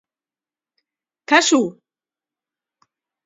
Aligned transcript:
Kasu! 1.29 1.61